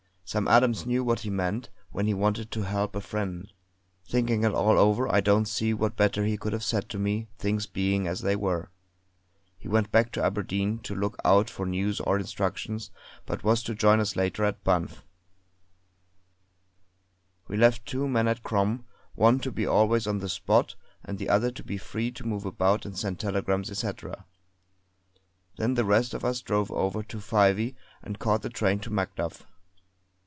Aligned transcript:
Sam 0.23 0.47
Adams 0.47 0.85
knew 0.85 1.03
what 1.03 1.19
he 1.19 1.29
meant, 1.29 1.69
when 1.91 2.05
he 2.07 2.13
wanted 2.13 2.51
to 2.51 2.61
help 2.61 2.95
a 2.95 3.01
friend; 3.01 3.51
thinking 4.07 4.45
it 4.45 4.53
all 4.53 4.77
over 4.79 5.13
I 5.13 5.19
don't 5.19 5.43
see 5.43 5.73
what 5.73 5.97
better 5.97 6.23
he 6.23 6.37
could 6.37 6.53
have 6.53 6.63
said 6.63 6.87
to 6.91 6.97
me 6.97 7.27
things 7.37 7.65
being 7.67 8.07
as 8.07 8.21
they 8.21 8.37
were. 8.37 8.71
He 9.57 9.67
went 9.67 9.91
back 9.91 10.09
to 10.13 10.23
Aberdeen 10.23 10.79
to 10.83 10.95
look 10.95 11.17
out 11.25 11.49
for 11.49 11.65
news 11.65 11.99
or 11.99 12.17
instructions, 12.17 12.91
but 13.25 13.43
was 13.43 13.61
to 13.63 13.75
join 13.75 13.99
us 13.99 14.15
later 14.15 14.45
at 14.45 14.63
Banff. 14.63 15.03
We 17.49 17.57
left 17.57 17.85
two 17.85 18.07
men 18.07 18.29
at 18.29 18.41
Crom; 18.41 18.85
one 19.15 19.39
to 19.39 19.51
be 19.51 19.65
always 19.65 20.07
on 20.07 20.19
the 20.19 20.29
spot, 20.29 20.77
and 21.03 21.17
the 21.17 21.27
other 21.27 21.51
to 21.51 21.61
be 21.61 21.77
free 21.77 22.09
to 22.11 22.25
move 22.25 22.45
about 22.45 22.85
and 22.85 22.97
send 22.97 23.19
telegrams, 23.19 23.69
etc. 23.69 24.23
Then 25.57 25.73
the 25.73 25.83
rest 25.83 26.13
of 26.13 26.23
us 26.23 26.39
drove 26.39 26.71
over 26.71 27.03
to 27.03 27.17
Fyvie 27.17 27.75
and 28.01 28.17
caught 28.17 28.43
the 28.43 28.49
train 28.49 28.79
to 28.79 28.89
Macduff. 28.89 29.45